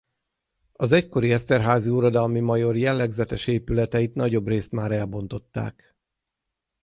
Az 0.73 0.91
egykori 0.91 1.31
Esterházy 1.33 1.89
uradalmi 1.89 2.39
major 2.39 2.75
jellegzetes 2.75 3.47
épületeit 3.47 4.13
nagyobbrészt 4.13 4.71
már 4.71 4.91
elbontották. 4.91 5.95